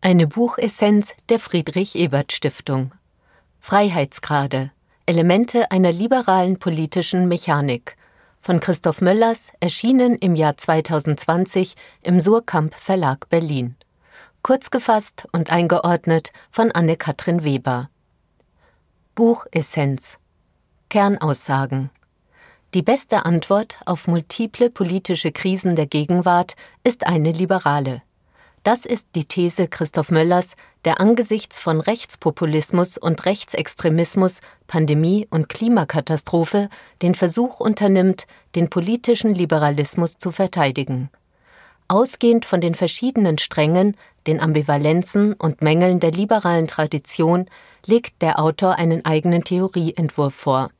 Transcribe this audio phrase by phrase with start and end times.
[0.00, 2.92] Eine Buchessenz der Friedrich Ebert Stiftung.
[3.60, 4.70] Freiheitsgrade.
[5.04, 7.96] Elemente einer liberalen politischen Mechanik.
[8.40, 13.76] Von Christoph Möllers, erschienen im Jahr 2020 im Surkamp Verlag Berlin.
[14.42, 17.90] Kurz gefasst und eingeordnet von Anne-Katrin Weber.
[19.14, 20.18] Buchessenz.
[20.88, 21.90] Kernaussagen.
[22.78, 26.54] Die beste Antwort auf multiple politische Krisen der Gegenwart
[26.84, 28.02] ist eine liberale.
[28.62, 34.38] Das ist die These Christoph Möllers, der angesichts von Rechtspopulismus und Rechtsextremismus,
[34.68, 36.68] Pandemie und Klimakatastrophe
[37.02, 41.10] den Versuch unternimmt, den politischen Liberalismus zu verteidigen.
[41.88, 43.96] Ausgehend von den verschiedenen Strängen,
[44.28, 47.46] den Ambivalenzen und Mängeln der liberalen Tradition
[47.84, 50.70] legt der Autor einen eigenen Theorieentwurf vor.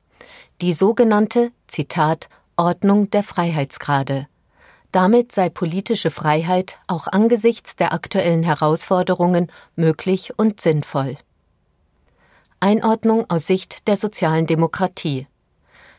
[0.61, 4.27] Die sogenannte, Zitat, Ordnung der Freiheitsgrade.
[4.91, 11.17] Damit sei politische Freiheit auch angesichts der aktuellen Herausforderungen möglich und sinnvoll.
[12.59, 15.29] Einordnung aus Sicht der sozialen Demokratie.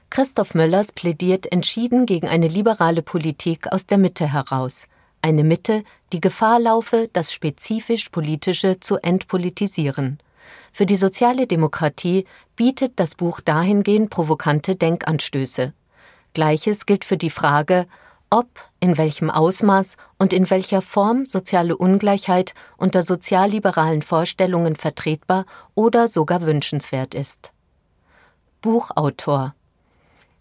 [0.10, 4.88] Christoph Möllers plädiert entschieden gegen eine liberale Politik aus der Mitte heraus,
[5.22, 10.20] eine Mitte, die Gefahr laufe, das spezifisch Politische zu entpolitisieren.
[10.72, 15.74] Für die soziale Demokratie bietet das Buch dahingehend provokante Denkanstöße.
[16.34, 17.88] Gleiches gilt für die Frage,
[18.30, 18.48] ob,
[18.80, 26.42] in welchem Ausmaß und in welcher Form soziale Ungleichheit unter sozialliberalen Vorstellungen vertretbar oder sogar
[26.42, 27.52] wünschenswert ist.
[28.62, 29.56] Buchautor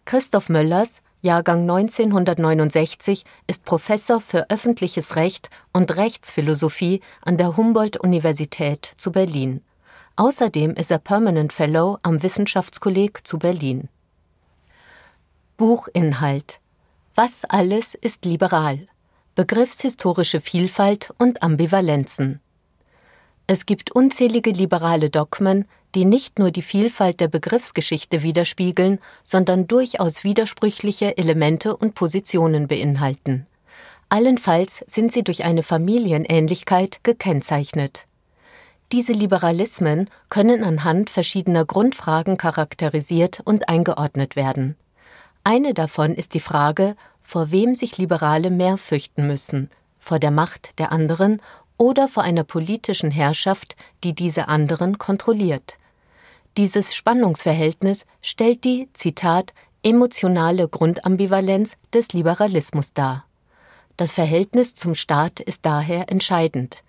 [0.04, 9.12] Christoph Möllers, Jahrgang 1969, ist Professor für öffentliches Recht und Rechtsphilosophie an der Humboldt-Universität zu
[9.12, 9.62] Berlin.
[10.18, 13.88] Außerdem ist er Permanent Fellow am Wissenschaftskolleg zu Berlin.
[15.56, 16.60] Buchinhalt
[17.20, 18.86] was alles ist liberal?
[19.34, 22.40] Begriffshistorische Vielfalt und Ambivalenzen.
[23.48, 25.64] Es gibt unzählige liberale Dogmen,
[25.96, 33.48] die nicht nur die Vielfalt der Begriffsgeschichte widerspiegeln, sondern durchaus widersprüchliche Elemente und Positionen beinhalten.
[34.08, 38.06] Allenfalls sind sie durch eine Familienähnlichkeit gekennzeichnet.
[38.90, 44.76] Diese Liberalismen können anhand verschiedener Grundfragen charakterisiert und eingeordnet werden.
[45.44, 49.68] Eine davon ist die Frage, vor wem sich Liberale mehr fürchten müssen,
[49.98, 51.42] vor der Macht der anderen
[51.76, 55.76] oder vor einer politischen Herrschaft, die diese anderen kontrolliert.
[56.56, 63.26] Dieses Spannungsverhältnis stellt die, Zitat, emotionale Grundambivalenz des Liberalismus dar.
[63.98, 66.82] Das Verhältnis zum Staat ist daher entscheidend.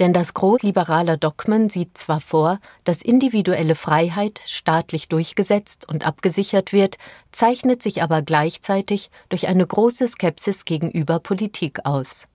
[0.00, 6.72] Denn das Gros liberaler Dogmen sieht zwar vor, dass individuelle Freiheit staatlich durchgesetzt und abgesichert
[6.72, 6.96] wird,
[7.32, 12.26] zeichnet sich aber gleichzeitig durch eine große Skepsis gegenüber Politik aus.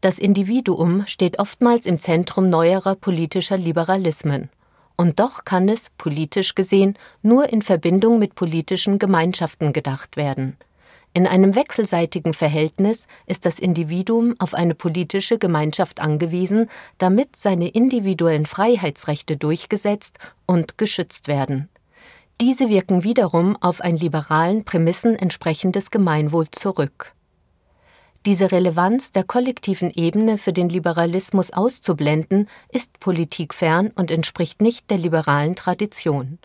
[0.00, 4.48] Das Individuum steht oftmals im Zentrum neuerer politischer Liberalismen.
[4.96, 10.56] Und doch kann es, politisch gesehen, nur in Verbindung mit politischen Gemeinschaften gedacht werden.
[11.18, 18.46] In einem wechselseitigen Verhältnis ist das Individuum auf eine politische Gemeinschaft angewiesen, damit seine individuellen
[18.46, 21.70] Freiheitsrechte durchgesetzt und geschützt werden.
[22.40, 27.12] Diese wirken wiederum auf ein liberalen Prämissen entsprechendes Gemeinwohl zurück.
[28.24, 34.98] Diese Relevanz der kollektiven Ebene für den Liberalismus auszublenden, ist politikfern und entspricht nicht der
[34.98, 36.38] liberalen Tradition.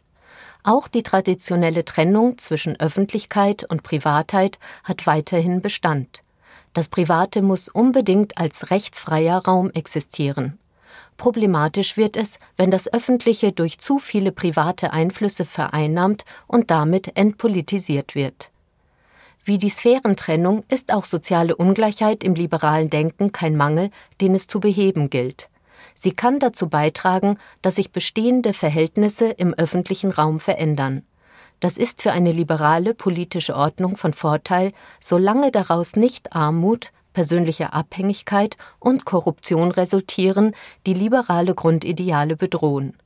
[0.63, 6.23] Auch die traditionelle Trennung zwischen Öffentlichkeit und Privatheit hat weiterhin Bestand.
[6.73, 10.57] Das Private muss unbedingt als rechtsfreier Raum existieren.
[11.17, 18.15] Problematisch wird es, wenn das Öffentliche durch zu viele private Einflüsse vereinnahmt und damit entpolitisiert
[18.15, 18.49] wird.
[19.45, 23.91] Wie die Sphärentrennung ist auch soziale Ungleichheit im liberalen Denken kein Mangel,
[24.21, 25.49] den es zu beheben gilt.
[25.95, 31.03] Sie kann dazu beitragen, dass sich bestehende Verhältnisse im öffentlichen Raum verändern.
[31.59, 38.57] Das ist für eine liberale politische Ordnung von Vorteil, solange daraus nicht Armut, persönliche Abhängigkeit
[38.79, 40.55] und Korruption resultieren,
[40.85, 42.97] die liberale Grundideale bedrohen.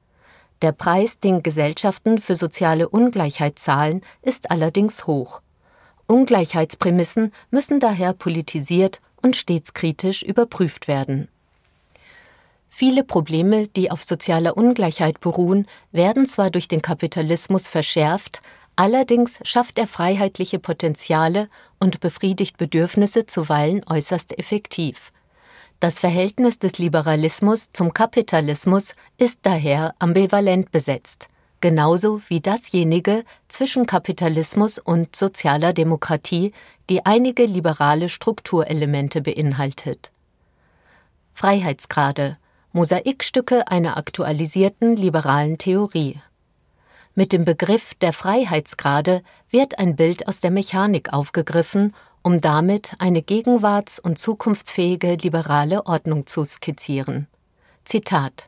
[0.64, 5.42] Der Preis, den Gesellschaften für soziale Ungleichheit zahlen, ist allerdings hoch.
[6.08, 11.28] Ungleichheitsprämissen müssen daher politisiert und stets kritisch überprüft werden.
[12.80, 18.44] Viele Probleme, die auf sozialer Ungleichheit beruhen, werden zwar durch den Kapitalismus verschärft,
[18.76, 25.12] allerdings schafft er freiheitliche Potenziale und befriedigt Bedürfnisse zuweilen äußerst effektiv.
[25.80, 31.30] Das Verhältnis des Liberalismus zum Kapitalismus ist daher ambivalent besetzt.
[31.62, 36.52] genauso wie dasjenige zwischen Kapitalismus und sozialer Demokratie,
[36.92, 40.12] die einige liberale Strukturelemente beinhaltet.
[41.34, 42.38] Freiheitsgrade
[42.78, 46.22] Mosaikstücke einer aktualisierten liberalen Theorie.
[47.16, 53.24] Mit dem Begriff der Freiheitsgrade wird ein Bild aus der Mechanik aufgegriffen, um damit eine
[53.24, 57.26] gegenwarts- und zukunftsfähige liberale Ordnung zu skizzieren.
[57.84, 58.48] Zitat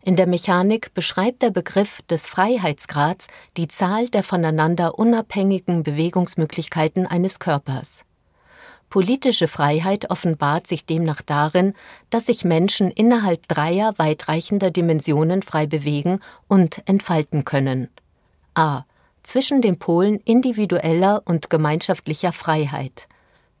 [0.00, 3.26] in der Mechanik beschreibt der Begriff des Freiheitsgrads
[3.58, 8.05] die Zahl der voneinander unabhängigen Bewegungsmöglichkeiten eines Körpers.
[8.88, 11.74] Politische Freiheit offenbart sich demnach darin,
[12.10, 17.88] dass sich Menschen innerhalb dreier weitreichender Dimensionen frei bewegen und entfalten können.
[18.54, 18.84] A.
[19.22, 23.08] Zwischen den Polen individueller und gemeinschaftlicher Freiheit.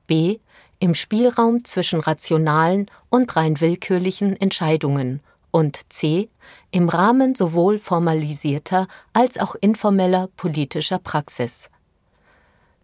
[0.06, 0.38] B.
[0.78, 5.20] Im Spielraum zwischen rationalen und rein willkürlichen Entscheidungen
[5.50, 6.28] und c.
[6.70, 11.70] im Rahmen sowohl formalisierter als auch informeller politischer Praxis.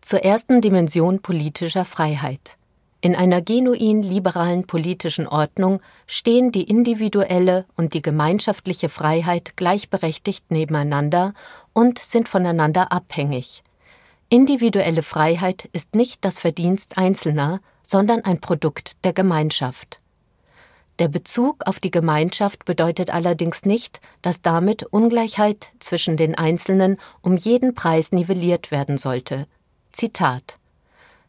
[0.02, 2.56] Zur ersten Dimension politischer Freiheit.
[3.02, 11.34] In einer genuin liberalen politischen Ordnung stehen die individuelle und die gemeinschaftliche Freiheit gleichberechtigt nebeneinander
[11.72, 13.62] und sind voneinander abhängig.
[14.28, 20.00] Individuelle Freiheit ist nicht das Verdienst Einzelner, sondern ein Produkt der Gemeinschaft.
[20.98, 27.36] Der Bezug auf die Gemeinschaft bedeutet allerdings nicht, dass damit Ungleichheit zwischen den Einzelnen um
[27.36, 29.46] jeden Preis nivelliert werden sollte.
[29.92, 30.58] Zitat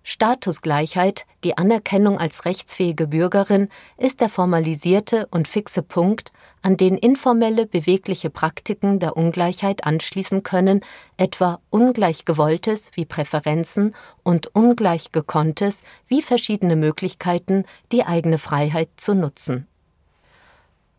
[0.06, 7.66] Statusgleichheit, die Anerkennung als rechtsfähige Bürgerin, ist der formalisierte und fixe Punkt, an den informelle
[7.66, 10.82] bewegliche Praktiken der Ungleichheit anschließen können,
[11.18, 19.14] etwa ungleich gewolltes wie Präferenzen und ungleich gekonntes wie verschiedene Möglichkeiten, die eigene Freiheit zu
[19.14, 19.68] nutzen.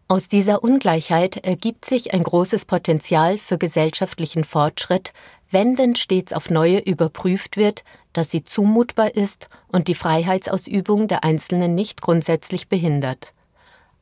[0.07, 5.15] Aus dieser Ungleichheit ergibt sich ein großes Potenzial für gesellschaftlichen Fortschritt,
[5.55, 11.25] wenn denn stets auf neue überprüft wird, dass sie zumutbar ist und die Freiheitsausübung der
[11.25, 13.33] Einzelnen nicht grundsätzlich behindert.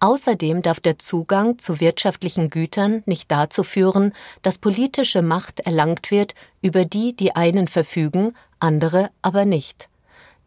[0.01, 4.13] Außerdem darf der Zugang zu wirtschaftlichen Gütern nicht dazu führen,
[4.43, 9.89] dass politische Macht erlangt wird, über die die einen verfügen, andere aber nicht.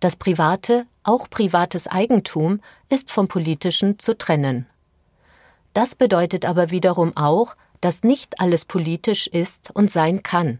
[0.01, 2.59] Das private, auch privates Eigentum
[2.89, 4.65] ist vom politischen zu trennen.
[5.73, 10.59] Das bedeutet aber wiederum auch, dass nicht alles politisch ist und sein kann.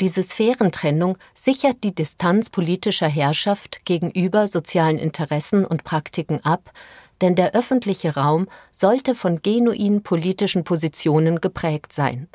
[0.00, 6.72] Diese Sphärentrennung sichert die Distanz politischer Herrschaft gegenüber sozialen Interessen und Praktiken ab,
[7.20, 12.28] denn der öffentliche Raum sollte von genuinen politischen Positionen geprägt sein.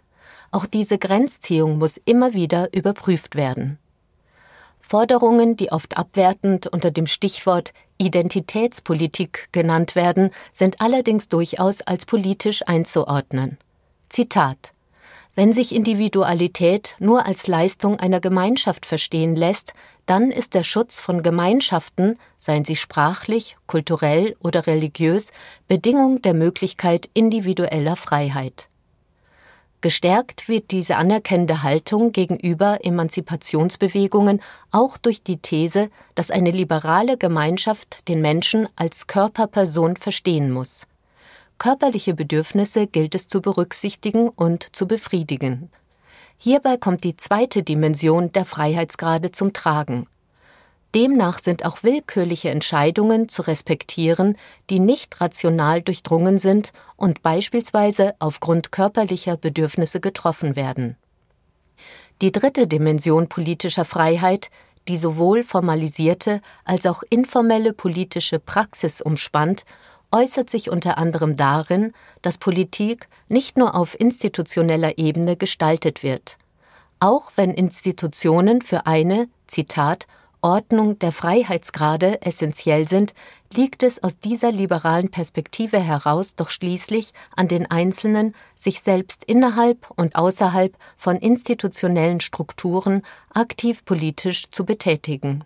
[0.51, 3.77] Auch diese Grenzziehung muss immer wieder überprüft werden.
[4.79, 12.65] Forderungen, die oft abwertend unter dem Stichwort Identitätspolitik genannt werden, sind allerdings durchaus als politisch
[12.65, 13.57] einzuordnen.
[14.07, 14.73] Zitat
[15.35, 19.73] Wenn sich Individualität nur als Leistung einer Gemeinschaft verstehen lässt,
[20.05, 25.31] dann ist der Schutz von Gemeinschaften, seien sie sprachlich, kulturell oder religiös,
[25.67, 28.69] Bedingung der Möglichkeit individueller Freiheit.
[29.81, 34.41] Gestärkt wird diese anerkennende Haltung gegenüber Emanzipationsbewegungen
[34.71, 40.85] auch durch die These, dass eine liberale Gemeinschaft den Menschen als Körperperson verstehen muss.
[41.59, 45.69] Körperliche Bedürfnisse gilt es zu berücksichtigen und zu befriedigen.
[46.37, 50.07] Hierbei kommt die zweite Dimension der Freiheitsgrade zum Tragen.
[50.95, 54.37] Demnach sind auch willkürliche Entscheidungen zu respektieren,
[54.69, 60.95] die nicht rational durchdrungen sind und beispielsweise aufgrund körperlicher Bedürfnisse getroffen werden.
[62.21, 64.49] Die dritte Dimension politischer Freiheit,
[64.87, 69.65] die sowohl formalisierte als auch informelle politische Praxis umspannt
[70.11, 76.37] äußert sich unter anderem darin, dass Politik nicht nur auf institutioneller Ebene gestaltet wird.
[76.99, 80.07] Auch wenn Institutionen für eine, Zitat,
[80.41, 83.13] Ordnung der Freiheitsgrade essentiell sind,
[83.53, 89.89] liegt es aus dieser liberalen Perspektive heraus doch schließlich an den Einzelnen, sich selbst innerhalb
[89.91, 95.43] und außerhalb von institutionellen Strukturen aktiv politisch zu betätigen.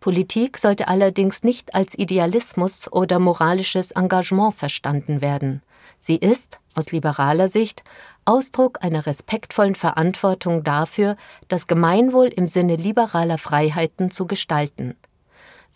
[0.00, 5.62] Politik sollte allerdings nicht als Idealismus oder moralisches Engagement verstanden werden.
[5.98, 7.82] Sie ist, aus liberaler Sicht,
[8.24, 11.16] Ausdruck einer respektvollen Verantwortung dafür,
[11.48, 14.94] das Gemeinwohl im Sinne liberaler Freiheiten zu gestalten.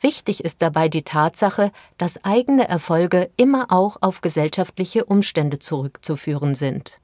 [0.01, 6.99] Wichtig ist dabei die Tatsache, dass eigene Erfolge immer auch auf gesellschaftliche Umstände zurückzuführen sind.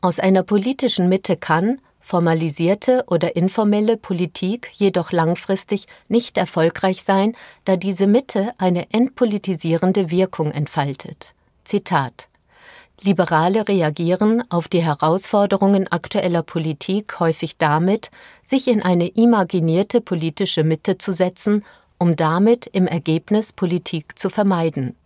[0.00, 7.76] Aus einer politischen Mitte kann, formalisierte oder informelle Politik jedoch langfristig nicht erfolgreich sein, da
[7.76, 11.34] diese Mitte eine entpolitisierende Wirkung entfaltet.
[11.64, 12.28] Zitat
[13.00, 18.10] Liberale reagieren auf die Herausforderungen aktueller Politik häufig damit,
[18.42, 21.64] sich in eine imaginierte politische Mitte zu setzen,
[21.98, 24.96] um damit im Ergebnis Politik zu vermeiden.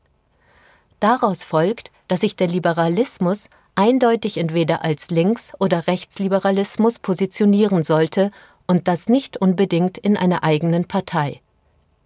[1.01, 8.31] Daraus folgt, dass sich der Liberalismus eindeutig entweder als Links- oder Rechtsliberalismus positionieren sollte
[8.67, 11.41] und das nicht unbedingt in einer eigenen Partei.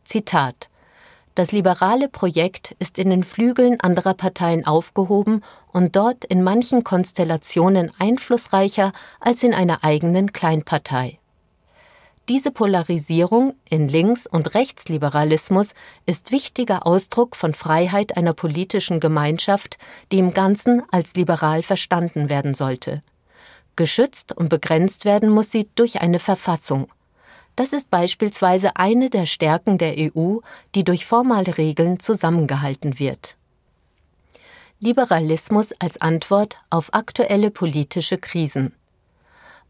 [0.04, 0.68] Zitat
[1.34, 5.42] Das liberale Projekt ist in den Flügeln anderer Parteien aufgehoben
[5.72, 11.18] und dort in manchen Konstellationen einflussreicher als in einer eigenen Kleinpartei.
[12.28, 15.74] Diese Polarisierung in Links- und Rechtsliberalismus
[16.06, 19.78] ist wichtiger Ausdruck von Freiheit einer politischen Gemeinschaft,
[20.10, 23.04] die im Ganzen als liberal verstanden werden sollte.
[23.76, 26.88] Geschützt und begrenzt werden muss sie durch eine Verfassung.
[27.54, 30.38] Das ist beispielsweise eine der Stärken der EU,
[30.74, 33.36] die durch formale Regeln zusammengehalten wird.
[34.80, 38.74] Liberalismus als Antwort auf aktuelle politische Krisen.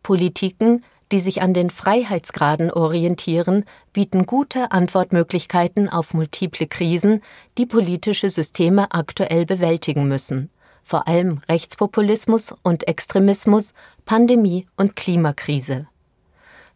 [0.03, 7.23] Politiken, die sich an den Freiheitsgraden orientieren, bieten gute Antwortmöglichkeiten auf multiple Krisen,
[7.59, 10.51] die politische Systeme aktuell bewältigen müssen,
[10.83, 13.73] vor allem Rechtspopulismus und Extremismus,
[14.05, 15.87] Pandemie und Klimakrise.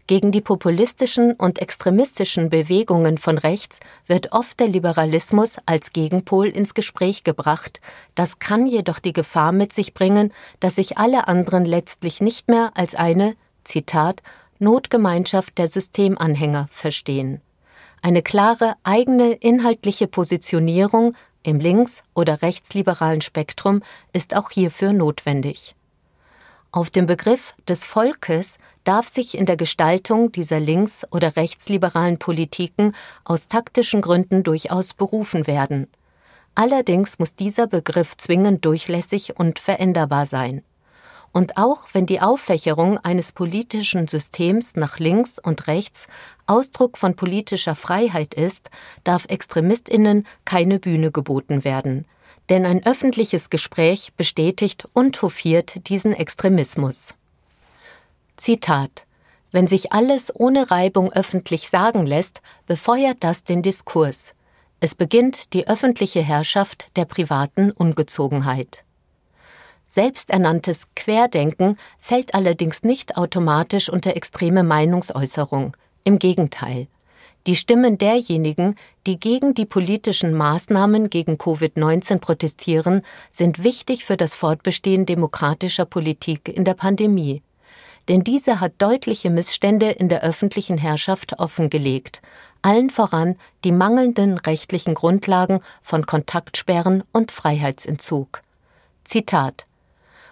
[0.07, 6.75] Gegen die populistischen und extremistischen Bewegungen von rechts wird oft der Liberalismus als Gegenpol ins
[6.75, 7.81] Gespräch gebracht,
[8.17, 12.73] das kann jedoch die Gefahr mit sich bringen, dass sich alle anderen letztlich nicht mehr
[12.75, 14.23] als eine Zitat,
[14.59, 17.41] Notgemeinschaft der Systemanhänger verstehen.
[18.03, 25.75] Eine klare eigene inhaltliche Positionierung im links- oder rechtsliberalen Spektrum ist auch hierfür notwendig.
[26.73, 32.95] Auf den Begriff des Volkes darf sich in der Gestaltung dieser links- oder rechtsliberalen Politiken
[33.25, 35.89] aus taktischen Gründen durchaus berufen werden.
[36.55, 40.63] Allerdings muss dieser Begriff zwingend durchlässig und veränderbar sein.
[41.33, 46.09] Und auch wenn die Auffächerung eines politischen Systems nach links und rechts
[46.47, 48.71] Ausdruck von politischer Freiheit ist,
[49.05, 52.05] darf Extremistinnen keine Bühne geboten werden.
[52.49, 57.15] Denn ein öffentliches Gespräch bestätigt und hofiert diesen Extremismus.
[58.37, 59.05] Zitat
[59.53, 64.35] Wenn sich alles ohne Reibung öffentlich sagen lässt, befeuert das den Diskurs.
[64.81, 68.83] Es beginnt die öffentliche Herrschaft der privaten Ungezogenheit.
[69.93, 75.77] Selbsternanntes Querdenken fällt allerdings nicht automatisch unter extreme Meinungsäußerung.
[76.05, 76.87] Im Gegenteil.
[77.49, 78.77] Die Stimmen derjenigen,
[79.09, 86.49] die gegen die politischen Maßnahmen gegen Covid-19 protestieren, sind wichtig für das Fortbestehen demokratischer Politik
[86.49, 87.43] in der Pandemie.
[88.09, 92.23] Denn diese hat deutliche Missstände in der öffentlichen Herrschaft offengelegt,
[92.63, 98.43] allen voran die mangelnden rechtlichen Grundlagen von Kontaktsperren und Freiheitsentzug.
[99.05, 99.67] Zitat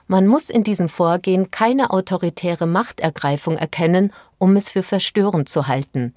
[0.09, 6.15] man muss in diesem Vorgehen keine autoritäre Machtergreifung erkennen, um es für verstörend zu halten.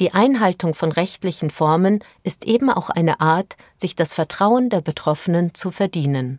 [0.00, 5.54] Die Einhaltung von rechtlichen Formen ist eben auch eine Art, sich das Vertrauen der Betroffenen
[5.54, 6.38] zu verdienen.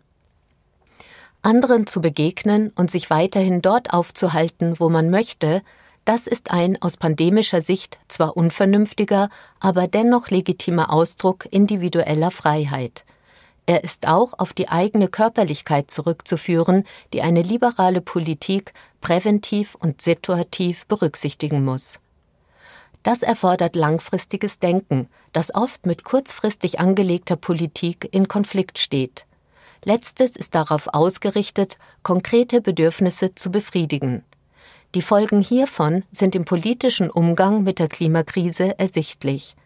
[1.42, 5.62] Anderen zu begegnen und sich weiterhin dort aufzuhalten, wo man möchte,
[6.04, 13.04] das ist ein aus pandemischer Sicht zwar unvernünftiger, aber dennoch legitimer Ausdruck individueller Freiheit.
[13.66, 20.86] Er ist auch auf die eigene Körperlichkeit zurückzuführen, die eine liberale Politik präventiv und situativ
[20.86, 22.00] berücksichtigen muss.
[23.02, 29.26] Das erfordert langfristiges Denken, das oft mit kurzfristig angelegter Politik in Konflikt steht.
[29.84, 34.24] Letztes ist darauf ausgerichtet, konkrete Bedürfnisse zu befriedigen.
[34.94, 39.56] Die Folgen hiervon sind im politischen Umgang mit der Klimakrise ersichtlich.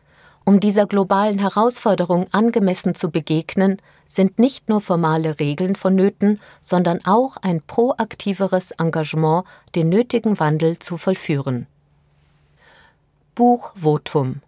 [0.49, 7.37] Um dieser globalen Herausforderung angemessen zu begegnen, sind nicht nur formale Regeln vonnöten, sondern auch
[7.37, 11.67] ein proaktiveres Engagement, den nötigen Wandel zu vollführen.
[13.35, 14.41] Buch Votum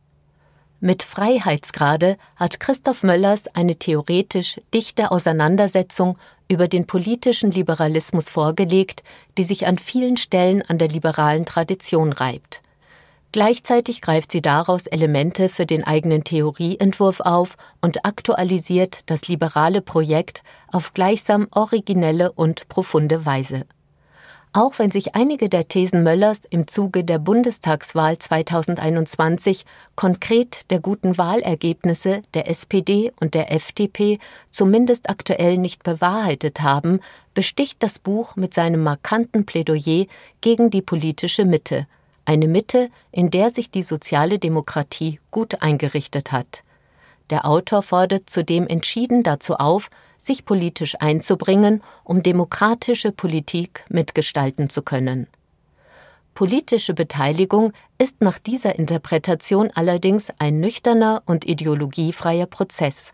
[0.81, 6.17] mit Freiheitsgrade hat Christoph Möllers eine theoretisch dichte Auseinandersetzung
[6.49, 9.03] über den politischen Liberalismus vorgelegt,
[9.37, 12.63] die sich an vielen Stellen an der liberalen Tradition reibt.
[13.33, 20.43] Gleichzeitig greift sie daraus Elemente für den eigenen Theorieentwurf auf und aktualisiert das liberale Projekt
[20.73, 23.67] auf gleichsam originelle und profunde Weise.
[24.53, 31.17] Auch wenn sich einige der Thesen Möllers im Zuge der Bundestagswahl 2021 konkret der guten
[31.17, 34.19] Wahlergebnisse der SPD und der FDP
[34.51, 36.99] zumindest aktuell nicht bewahrheitet haben,
[37.33, 40.07] besticht das Buch mit seinem markanten Plädoyer
[40.41, 41.87] gegen die politische Mitte–
[42.31, 46.63] eine Mitte, in der sich die soziale Demokratie gut eingerichtet hat.
[47.29, 54.83] Der Autor fordert zudem entschieden dazu auf, sich politisch einzubringen, um demokratische Politik mitgestalten zu
[54.83, 55.27] können.
[56.35, 63.13] Politische Beteiligung ist nach dieser Interpretation allerdings ein nüchterner und ideologiefreier Prozess.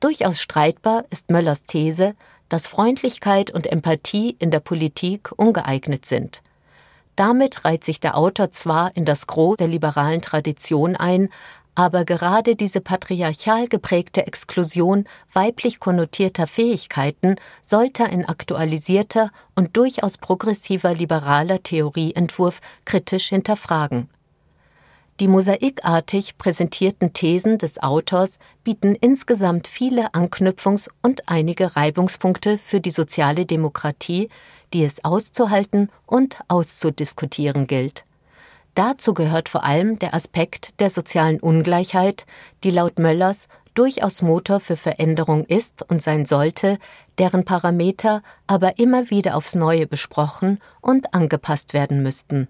[0.00, 2.14] Durchaus streitbar ist Möllers These,
[2.50, 6.42] dass Freundlichkeit und Empathie in der Politik ungeeignet sind.
[7.16, 11.28] Damit reiht sich der Autor zwar in das Gros der liberalen Tradition ein,
[11.74, 20.94] aber gerade diese patriarchal geprägte Exklusion weiblich konnotierter Fähigkeiten sollte ein aktualisierter und durchaus progressiver
[20.94, 24.10] liberaler Theorieentwurf kritisch hinterfragen.
[25.20, 32.90] Die mosaikartig präsentierten Thesen des Autors bieten insgesamt viele Anknüpfungs- und einige Reibungspunkte für die
[32.90, 34.28] soziale Demokratie,
[34.72, 38.04] die es auszuhalten und auszudiskutieren gilt.
[38.74, 42.24] Dazu gehört vor allem der Aspekt der sozialen Ungleichheit,
[42.64, 46.78] die laut Möllers durchaus Motor für Veränderung ist und sein sollte,
[47.18, 52.48] deren Parameter aber immer wieder aufs Neue besprochen und angepasst werden müssten.